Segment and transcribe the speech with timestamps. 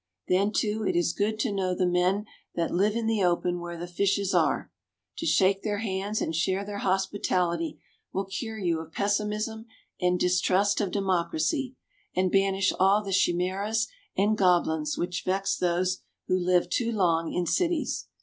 [0.27, 3.77] Then, too, it is good to know the men that live in the open where
[3.77, 4.71] the fishes are.
[5.19, 7.79] To shake their hands and share their hospitality
[8.11, 9.67] will cure you of pessimism
[10.01, 11.75] and distrust of democracy,
[12.15, 13.87] and banish all the chimeras
[14.17, 18.07] and goblins which vex those who live too long in cities.